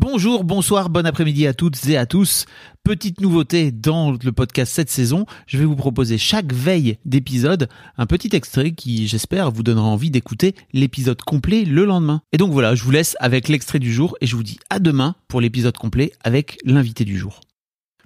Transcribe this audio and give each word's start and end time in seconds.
Bonjour, 0.00 0.44
bonsoir, 0.44 0.90
bon 0.90 1.04
après-midi 1.06 1.48
à 1.48 1.54
toutes 1.54 1.88
et 1.88 1.96
à 1.96 2.06
tous. 2.06 2.46
Petite 2.84 3.20
nouveauté 3.20 3.72
dans 3.72 4.12
le 4.12 4.30
podcast 4.30 4.72
cette 4.72 4.90
saison, 4.90 5.26
je 5.48 5.58
vais 5.58 5.64
vous 5.64 5.74
proposer 5.74 6.18
chaque 6.18 6.52
veille 6.52 6.98
d'épisode 7.04 7.68
un 7.96 8.06
petit 8.06 8.36
extrait 8.36 8.70
qui, 8.70 9.08
j'espère, 9.08 9.50
vous 9.50 9.64
donnera 9.64 9.88
envie 9.88 10.12
d'écouter 10.12 10.54
l'épisode 10.72 11.20
complet 11.22 11.64
le 11.64 11.84
lendemain. 11.84 12.22
Et 12.30 12.36
donc 12.36 12.52
voilà, 12.52 12.76
je 12.76 12.84
vous 12.84 12.92
laisse 12.92 13.16
avec 13.18 13.48
l'extrait 13.48 13.80
du 13.80 13.92
jour 13.92 14.16
et 14.20 14.26
je 14.28 14.36
vous 14.36 14.44
dis 14.44 14.60
à 14.70 14.78
demain 14.78 15.16
pour 15.26 15.40
l'épisode 15.40 15.76
complet 15.76 16.12
avec 16.22 16.58
l'invité 16.64 17.04
du 17.04 17.18
jour. 17.18 17.40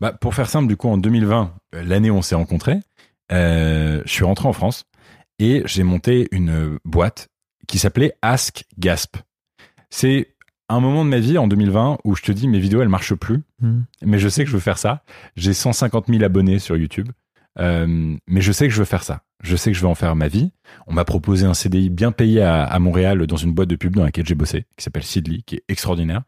Bah, 0.00 0.12
pour 0.12 0.34
faire 0.34 0.50
simple, 0.50 0.66
du 0.66 0.76
coup, 0.76 0.88
en 0.88 0.98
2020, 0.98 1.54
euh, 1.76 1.84
l'année 1.84 2.10
où 2.10 2.16
on 2.16 2.22
s'est 2.22 2.34
rencontrés, 2.34 2.80
euh, 3.30 4.02
je 4.04 4.10
suis 4.10 4.24
rentré 4.24 4.48
en 4.48 4.52
France 4.52 4.86
et 5.38 5.62
j'ai 5.66 5.84
monté 5.84 6.26
une 6.32 6.80
boîte 6.84 7.28
qui 7.68 7.78
s'appelait 7.78 8.12
Ask 8.22 8.64
Gasp. 8.76 9.18
C'est 9.88 10.35
un 10.68 10.80
moment 10.80 11.04
de 11.04 11.10
ma 11.10 11.18
vie 11.20 11.38
en 11.38 11.46
2020 11.48 11.98
où 12.04 12.14
je 12.16 12.22
te 12.22 12.32
dis 12.32 12.48
mes 12.48 12.58
vidéos 12.58 12.82
elles 12.82 12.88
marchent 12.88 13.14
plus, 13.14 13.42
mais 14.02 14.18
je 14.18 14.28
sais 14.28 14.44
que 14.44 14.50
je 14.50 14.54
veux 14.54 14.60
faire 14.62 14.78
ça. 14.78 15.02
J'ai 15.36 15.52
150 15.52 16.06
000 16.08 16.22
abonnés 16.24 16.58
sur 16.58 16.76
YouTube, 16.76 17.08
euh, 17.58 18.16
mais 18.26 18.40
je 18.40 18.52
sais 18.52 18.66
que 18.68 18.72
je 18.74 18.78
veux 18.78 18.84
faire 18.84 19.02
ça. 19.02 19.22
Je 19.42 19.54
sais 19.56 19.70
que 19.70 19.76
je 19.76 19.82
veux 19.82 19.88
en 19.88 19.94
faire 19.94 20.16
ma 20.16 20.28
vie. 20.28 20.50
On 20.86 20.92
m'a 20.92 21.04
proposé 21.04 21.46
un 21.46 21.54
CDI 21.54 21.90
bien 21.90 22.10
payé 22.10 22.42
à, 22.42 22.64
à 22.64 22.78
Montréal 22.78 23.26
dans 23.26 23.36
une 23.36 23.52
boîte 23.52 23.68
de 23.68 23.76
pub 23.76 23.94
dans 23.94 24.02
laquelle 24.04 24.26
j'ai 24.26 24.34
bossé, 24.34 24.64
qui 24.76 24.82
s'appelle 24.84 25.02
Sidley, 25.04 25.42
qui 25.46 25.56
est 25.56 25.62
extraordinaire. 25.68 26.22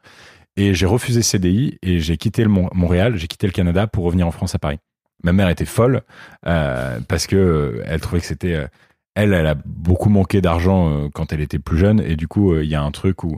Et 0.56 0.74
j'ai 0.74 0.86
refusé 0.86 1.22
ce 1.22 1.30
CDI 1.30 1.78
et 1.82 2.00
j'ai 2.00 2.16
quitté 2.16 2.42
le 2.42 2.48
Mon- 2.50 2.68
Montréal, 2.74 3.16
j'ai 3.16 3.26
quitté 3.28 3.46
le 3.46 3.52
Canada 3.52 3.86
pour 3.86 4.04
revenir 4.04 4.26
en 4.26 4.30
France 4.30 4.54
à 4.54 4.58
Paris. 4.58 4.78
Ma 5.24 5.32
mère 5.32 5.48
était 5.48 5.64
folle 5.64 6.02
euh, 6.46 7.00
parce 7.08 7.26
que 7.26 7.36
euh, 7.36 7.82
elle 7.86 8.00
trouvait 8.00 8.20
que 8.20 8.26
c'était 8.26 8.54
euh, 8.54 8.66
elle, 9.14 9.32
elle 9.34 9.46
a 9.46 9.56
beaucoup 9.64 10.10
manqué 10.10 10.40
d'argent 10.40 11.08
quand 11.12 11.32
elle 11.32 11.40
était 11.40 11.58
plus 11.58 11.76
jeune 11.76 12.00
et 12.00 12.14
du 12.14 12.28
coup 12.28 12.54
il 12.56 12.68
y 12.68 12.76
a 12.76 12.82
un 12.82 12.92
truc 12.92 13.24
où 13.24 13.36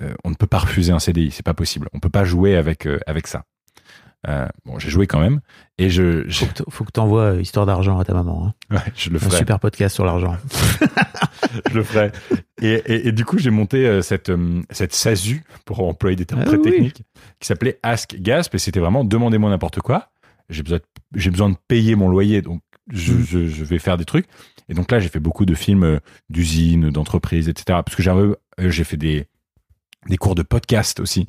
euh, 0.00 0.14
on 0.24 0.30
ne 0.30 0.34
peut 0.34 0.46
pas 0.46 0.58
refuser 0.58 0.92
un 0.92 0.98
CDI, 0.98 1.30
c'est 1.30 1.44
pas 1.44 1.54
possible. 1.54 1.88
On 1.92 2.00
peut 2.00 2.08
pas 2.10 2.24
jouer 2.24 2.56
avec 2.56 2.86
euh, 2.86 2.98
avec 3.06 3.26
ça. 3.26 3.44
Euh, 4.28 4.46
bon, 4.64 4.78
j'ai 4.78 4.88
joué 4.88 5.08
quand 5.08 5.18
même 5.18 5.40
et 5.78 5.90
je 5.90 6.22
je, 6.28 6.44
Faut 6.70 6.84
que 6.84 6.92
t'envoies 6.92 7.34
Histoire 7.40 7.66
d'argent 7.66 7.98
à 7.98 8.04
ta 8.04 8.14
maman. 8.14 8.46
hein. 8.46 8.54
ouais, 8.76 8.92
je 8.94 9.10
le 9.10 9.16
Un 9.16 9.18
ferai. 9.20 9.38
super 9.38 9.58
podcast 9.58 9.94
sur 9.94 10.04
l'argent. 10.04 10.36
je 11.70 11.74
le 11.74 11.82
ferai. 11.82 12.12
Et, 12.60 12.72
et, 12.86 13.08
et 13.08 13.12
du 13.12 13.24
coup, 13.24 13.38
j'ai 13.38 13.50
monté 13.50 14.00
cette, 14.02 14.30
cette 14.70 14.94
SASU, 14.94 15.42
pour 15.64 15.80
employer 15.86 16.14
des 16.16 16.24
termes 16.24 16.42
Ah 16.42 16.46
très 16.46 16.56
oui. 16.56 16.62
techniques, 16.70 17.02
qui 17.40 17.46
s'appelait 17.48 17.80
Ask 17.82 18.14
Gasp, 18.20 18.54
et 18.54 18.58
c'était 18.58 18.78
vraiment 18.80 19.04
demandez-moi 19.04 19.50
n'importe 19.50 19.80
quoi. 19.80 20.10
J'ai 20.48 20.62
besoin, 20.62 20.78
de, 20.78 20.84
j'ai 21.16 21.30
besoin 21.30 21.50
de 21.50 21.56
payer 21.66 21.96
mon 21.96 22.08
loyer, 22.08 22.42
donc 22.42 22.60
je, 22.92 23.12
Mm. 23.14 23.24
je, 23.28 23.46
je 23.48 23.64
vais 23.64 23.78
faire 23.80 23.96
des 23.96 24.04
trucs. 24.04 24.26
Et 24.68 24.74
donc 24.74 24.90
là, 24.92 25.00
j'ai 25.00 25.08
fait 25.08 25.20
beaucoup 25.20 25.44
de 25.46 25.54
films 25.54 25.98
d'usines, 26.30 26.90
d'entreprises, 26.90 27.48
etc. 27.48 27.80
Parce 27.84 27.96
que 27.96 28.02
j'ai 28.02 28.10
un 28.10 28.34
j'ai 28.58 28.84
fait 28.84 28.96
des, 28.96 29.26
des 30.08 30.16
cours 30.16 30.34
de 30.34 30.42
podcast 30.42 31.00
aussi. 31.00 31.28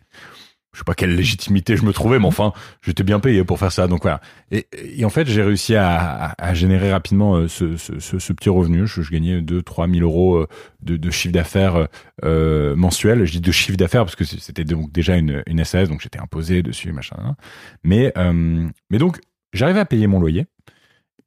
Je 0.74 0.80
sais 0.80 0.86
pas 0.86 0.96
quelle 0.96 1.16
légitimité 1.16 1.78
je 1.78 1.84
me 1.86 1.94
trouvais, 1.94 2.18
mais 2.18 2.26
enfin, 2.26 2.52
j'étais 2.82 3.04
bien 3.04 3.20
payé 3.20 3.44
pour 3.44 3.60
faire 3.60 3.72
ça. 3.72 3.88
Donc 3.88 4.02
voilà. 4.02 4.22
Et, 4.50 4.66
et 5.00 5.06
en 5.06 5.12
fait, 5.12 5.28
j'ai 5.28 5.44
réussi 5.44 5.76
à, 5.76 6.00
à, 6.32 6.48
à 6.48 6.54
générer 6.56 6.92
rapidement 6.92 7.36
euh, 7.36 7.48
ce, 7.48 7.78
ce, 7.78 8.00
ce, 8.00 8.18
ce 8.18 8.34
petit 8.34 8.50
revenu. 8.50 8.88
Je, 8.88 9.04
je 9.04 9.12
gagnais 9.12 9.40
2 9.42 9.62
3 9.62 9.88
000 9.88 10.00
euros 10.02 10.38
euh, 10.38 10.48
de, 10.82 10.98
de 10.98 11.12
chiffre 11.12 11.32
d'affaires 11.32 11.88
euh, 12.26 12.76
mensuel. 12.76 13.24
Je 13.26 13.34
dis 13.34 13.40
de 13.42 13.52
chiffre 13.52 13.78
d'affaires 13.78 14.04
parce 14.04 14.16
que 14.16 14.24
c'était 14.24 14.64
donc 14.64 14.92
déjà 14.92 15.16
une, 15.16 15.44
une 15.46 15.64
SAS, 15.64 15.90
donc 15.90 16.02
j'étais 16.02 16.20
imposé 16.20 16.64
dessus, 16.64 16.92
machin. 16.92 17.18
hein. 17.20 17.36
Mais, 17.84 18.12
euh, 18.18 18.68
mais 18.90 18.98
donc, 18.98 19.20
j'arrivais 19.54 19.82
à 19.82 19.86
payer 19.86 20.08
mon 20.08 20.20
loyer. 20.20 20.48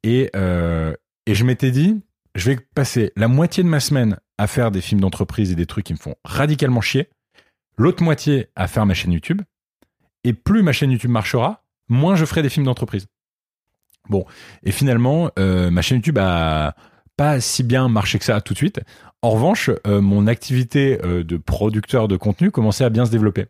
Et, 0.03 0.29
euh, 0.35 0.93
et 1.25 1.35
je 1.35 1.45
m'étais 1.45 1.71
dit, 1.71 2.01
je 2.35 2.51
vais 2.51 2.57
passer 2.75 3.13
la 3.15 3.29
moitié 3.29 3.63
de 3.63 3.69
ma 3.69 3.79
semaine 3.79 4.17
à 4.37 4.47
faire 4.47 4.71
des 4.71 4.81
films 4.81 4.99
d'entreprise 4.99 5.53
et 5.53 5.55
des 5.55 5.65
trucs 5.65 5.85
qui 5.85 5.93
me 5.93 5.97
font 5.97 6.15
radicalement 6.25 6.81
chier. 6.81 7.07
L'autre 7.77 8.03
moitié 8.03 8.47
à 8.55 8.67
faire 8.67 8.85
ma 8.85 8.93
chaîne 8.93 9.11
YouTube. 9.11 9.41
Et 10.23 10.33
plus 10.33 10.63
ma 10.63 10.73
chaîne 10.73 10.91
YouTube 10.91 11.11
marchera, 11.11 11.63
moins 11.87 12.15
je 12.15 12.25
ferai 12.25 12.41
des 12.41 12.49
films 12.49 12.65
d'entreprise. 12.65 13.07
Bon, 14.09 14.25
et 14.63 14.71
finalement, 14.71 15.31
euh, 15.37 15.69
ma 15.69 15.81
chaîne 15.81 15.97
YouTube 15.97 16.17
a 16.17 16.75
pas 17.17 17.39
si 17.39 17.63
bien 17.63 17.87
marché 17.87 18.19
que 18.19 18.25
ça 18.25 18.41
tout 18.41 18.53
de 18.53 18.57
suite. 18.57 18.81
En 19.21 19.31
revanche, 19.31 19.69
euh, 19.85 20.01
mon 20.01 20.27
activité 20.27 20.99
euh, 21.03 21.23
de 21.23 21.37
producteur 21.37 22.07
de 22.07 22.17
contenu 22.17 22.51
commençait 22.51 22.83
à 22.83 22.89
bien 22.89 23.05
se 23.05 23.11
développer. 23.11 23.45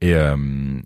Et, 0.00 0.12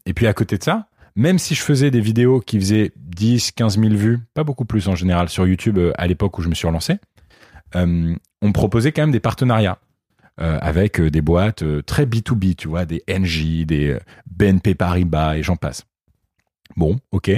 et 0.06 0.14
puis 0.14 0.26
à 0.26 0.32
côté 0.32 0.56
de 0.56 0.62
ça, 0.62 0.88
même 1.16 1.38
si 1.38 1.54
je 1.54 1.60
faisais 1.60 1.90
des 1.90 2.00
vidéos 2.00 2.40
qui 2.40 2.58
faisaient 2.58 2.92
10, 2.96 3.52
15 3.52 3.78
000 3.78 3.94
vues, 3.94 4.20
pas 4.32 4.42
beaucoup 4.42 4.64
plus 4.64 4.88
en 4.88 4.94
général 4.94 5.28
sur 5.28 5.46
YouTube 5.46 5.78
à 5.98 6.06
l'époque 6.06 6.38
où 6.38 6.42
je 6.42 6.48
me 6.48 6.54
suis 6.54 6.66
relancé, 6.66 6.96
on 7.74 8.16
me 8.40 8.52
proposait 8.54 8.90
quand 8.90 9.02
même 9.02 9.10
des 9.12 9.20
partenariats 9.20 9.78
euh, 10.40 10.58
avec 10.62 10.98
euh, 10.98 11.10
des 11.10 11.20
boîtes 11.20 11.62
euh, 11.62 11.82
très 11.82 12.06
B2B, 12.06 12.54
tu 12.54 12.66
vois, 12.66 12.86
des 12.86 13.04
NJ, 13.06 13.66
des 13.66 13.98
BNP 14.26 14.74
Paribas 14.74 15.36
et 15.36 15.42
j'en 15.42 15.56
passe. 15.56 15.84
Bon, 16.74 16.98
ok. 17.10 17.30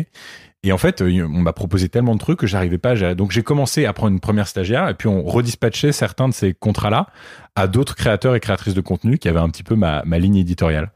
Et 0.62 0.72
en 0.72 0.78
fait, 0.78 1.02
on 1.02 1.40
m'a 1.40 1.52
proposé 1.52 1.88
tellement 1.88 2.14
de 2.14 2.20
trucs 2.20 2.38
que 2.38 2.46
j'arrivais 2.46 2.78
pas 2.78 2.92
à. 3.04 3.16
Donc 3.16 3.32
j'ai 3.32 3.42
commencé 3.42 3.84
à 3.84 3.92
prendre 3.92 4.12
une 4.12 4.20
première 4.20 4.46
stagiaire 4.46 4.88
et 4.88 4.94
puis 4.94 5.08
on 5.08 5.24
redispatchait 5.24 5.90
certains 5.90 6.28
de 6.28 6.34
ces 6.34 6.54
contrats-là 6.54 7.08
à 7.56 7.66
d'autres 7.66 7.96
créateurs 7.96 8.36
et 8.36 8.40
créatrices 8.40 8.74
de 8.74 8.80
contenu 8.80 9.18
qui 9.18 9.28
avaient 9.28 9.40
un 9.40 9.50
petit 9.50 9.64
peu 9.64 9.74
ma, 9.74 10.02
ligne 10.04 10.36
éditoriale. 10.36 10.92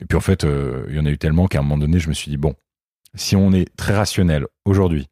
Et 0.00 0.06
puis 0.06 0.18
en 0.18 0.20
fait, 0.20 0.44
il 0.88 0.96
y 0.96 0.98
en 0.98 1.06
a 1.06 1.10
eu 1.10 1.16
tellement 1.16 1.46
qu'à 1.46 1.60
un 1.60 1.62
moment 1.62 1.78
donné, 1.78 2.00
je 2.00 2.08
me 2.08 2.14
suis 2.14 2.30
dit, 2.30 2.38
bon, 2.38 2.54
si 3.14 3.36
on 3.36 3.52
est 3.52 3.74
très 3.76 3.94
rationnel 3.94 4.46
aujourd'hui, 4.64 5.06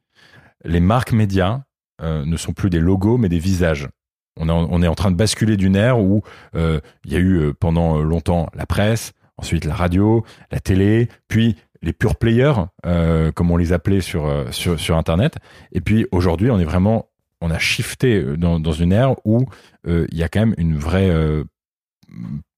les 0.65 0.81
marques 0.81 1.13
médias 1.13 1.63
ne 2.03 2.37
sont 2.37 2.53
plus 2.53 2.71
des 2.71 2.81
logos 2.81 3.19
mais 3.19 3.29
des 3.29 3.39
visages. 3.39 3.89
On 4.39 4.83
est 4.83 4.89
en, 4.89 4.95
train 4.95 5.11
de 5.11 5.17
basculer 5.17 5.57
d'une 5.57 5.77
ère 5.77 5.99
où 6.01 6.23
euh, 6.55 6.81
il 7.05 7.13
y 7.13 7.17
a 7.17 7.19
eu 7.19 7.39
euh, 7.39 7.53
pendant 7.53 7.99
longtemps 7.99 8.49
la 8.55 8.67
presse, 8.67 9.13
ensuite 9.37 9.65
la 9.65 9.75
radio, 9.75 10.25
la 10.51 10.61
télé, 10.61 11.09
puis 11.29 11.57
les 11.83 11.93
pure 11.93 12.17
players, 12.17 12.55
euh, 12.87 13.33
comme 13.33 13.51
on 13.51 13.57
les 13.57 13.73
appelait 13.73 14.01
sur, 14.01 14.27
euh, 14.27 14.51
sur, 14.51 14.97
Internet. 14.97 15.37
Et 15.73 15.81
puis 15.81 16.07
aujourd'hui, 16.13 16.51
on 16.51 16.59
est 16.59 16.65
vraiment, 16.65 17.09
on 17.41 17.51
a 17.51 17.59
shifté 17.59 18.17
euh, 18.17 18.37
dans, 18.37 18.73
une 18.73 18.93
ère 18.93 19.15
où 19.25 19.47
euh, 19.87 20.07
il 20.11 20.19
y 20.19 20.23
a 20.23 20.29
quand 20.29 20.41
même 20.41 20.55
une 20.59 20.77
vraie 20.77 21.11
euh, 21.11 21.45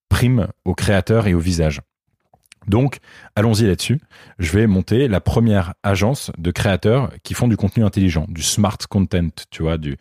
prime 0.08 0.48
aux 0.64 0.74
créateurs 0.74 1.26
et 1.26 1.34
aux 1.34 1.40
visages. 1.40 1.80
Donc, 2.66 2.98
allons-y 3.36 3.66
là-dessus. 3.66 4.00
Je 4.38 4.52
vais 4.52 4.66
monter 4.66 5.08
la 5.08 5.20
première 5.20 5.74
agence 5.82 6.30
de 6.36 6.50
créateurs 6.50 7.10
qui 7.22 7.34
font 7.34 7.48
du 7.48 7.56
contenu 7.56 7.84
intelligent, 7.84 8.26
du 8.28 8.42
smart 8.42 8.76
content, 8.88 9.30
tu 9.50 9.62
vois, 9.62 9.78
du, 9.78 9.96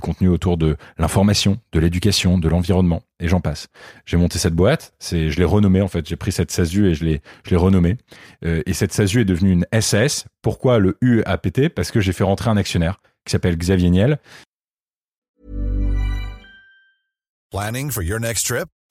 contenu 0.00 0.28
autour 0.28 0.56
de 0.56 0.76
l'information, 0.98 1.58
de 1.72 1.80
l'éducation, 1.80 2.38
de 2.38 2.48
l'environnement, 2.48 3.02
et 3.20 3.28
j'en 3.28 3.40
passe. 3.40 3.68
J'ai 4.06 4.16
monté 4.16 4.38
cette 4.38 4.54
boîte, 4.54 4.92
je 5.00 5.36
l'ai 5.36 5.44
renommée 5.44 5.80
en 5.80 5.88
fait. 5.88 6.06
J'ai 6.06 6.16
pris 6.16 6.32
cette 6.32 6.50
SASU 6.50 6.88
et 6.88 6.94
je 6.94 7.04
l'ai, 7.04 7.22
je 7.44 7.50
l'ai 7.50 7.56
renommée. 7.56 7.96
Euh, 8.44 8.62
et 8.66 8.72
cette 8.72 8.92
SASU 8.92 9.20
est 9.20 9.24
devenue 9.24 9.52
une 9.52 9.66
SAS. 9.80 10.26
Pourquoi 10.42 10.78
le 10.78 10.98
U 11.00 11.22
a 11.24 11.38
pété 11.38 11.68
Parce 11.68 11.90
que 11.90 12.00
j'ai 12.00 12.12
fait 12.12 12.24
rentrer 12.24 12.50
un 12.50 12.56
actionnaire 12.56 13.00
qui 13.24 13.30
s'appelle 13.30 13.56
Xavier 13.56 13.90
Niel. 13.90 14.18
Planning 17.50 17.90
for 17.92 18.02
your 18.02 18.18
next 18.18 18.46
trip? 18.46 18.68